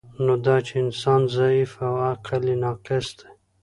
[0.25, 3.27] نو دا چی انسان ضعیف او عقل یی ناقص دی